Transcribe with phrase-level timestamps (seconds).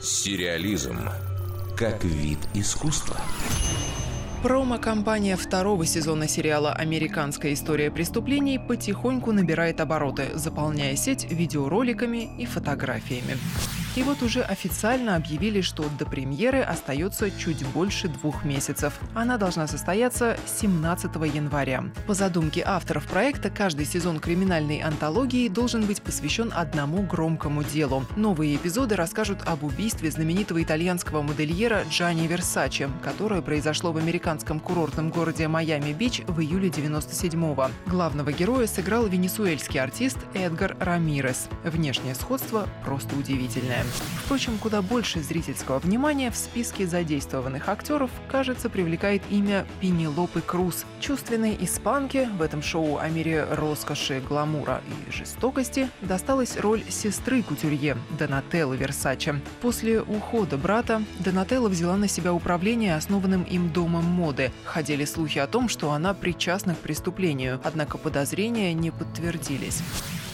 [0.00, 0.98] Сериализм
[1.76, 3.16] как вид искусства.
[4.42, 13.36] Промо-компания второго сезона сериала «Американская история преступлений» потихоньку набирает обороты, заполняя сеть видеороликами и фотографиями.
[13.94, 18.98] И вот уже официально объявили, что до премьеры остается чуть больше двух месяцев.
[19.14, 21.84] Она должна состояться 17 января.
[22.06, 28.06] По задумке авторов проекта, каждый сезон криминальной антологии должен быть посвящен одному громкому делу.
[28.16, 35.10] Новые эпизоды расскажут об убийстве знаменитого итальянского модельера Джани Версачи, которое произошло в американском курортном
[35.10, 37.70] городе Майами-Бич в июле 97-го.
[37.86, 41.48] Главного героя сыграл венесуэльский артист Эдгар Рамирес.
[41.64, 43.81] Внешнее сходство просто удивительное.
[44.24, 50.84] Впрочем, куда больше зрительского внимания в списке задействованных актеров, кажется, привлекает имя Пенелопы Круз.
[51.00, 57.96] Чувственной испанке в этом шоу о мире роскоши, гламура и жестокости досталась роль сестры кутюрье
[58.18, 59.40] Донателлы Версаче.
[59.60, 64.52] После ухода брата Донателла взяла на себя управление основанным им домом моды.
[64.64, 69.82] Ходили слухи о том, что она причастна к преступлению, однако подозрения не подтвердились.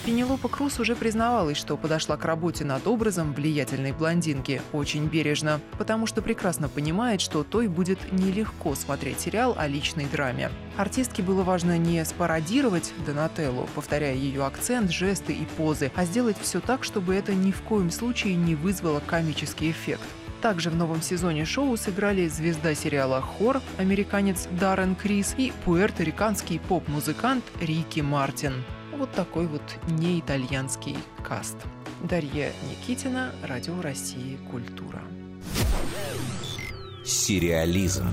[0.05, 6.07] Пенелопа Круз уже признавалась, что подошла к работе над образом влиятельной блондинки очень бережно, потому
[6.07, 10.51] что прекрасно понимает, что той будет нелегко смотреть сериал о личной драме.
[10.77, 16.61] Артистке было важно не спародировать Донателлу, повторяя ее акцент, жесты и позы, а сделать все
[16.61, 20.07] так, чтобы это ни в коем случае не вызвало комический эффект.
[20.41, 27.43] Также в новом сезоне шоу сыграли звезда сериала «Хор», американец Даррен Крис и пуэрториканский поп-музыкант
[27.59, 28.53] Рики Мартин.
[28.99, 31.55] Вот такой вот неитальянский каст.
[32.03, 35.01] Дарья Никитина, Радио России «Культура».
[37.05, 38.09] Сериализм.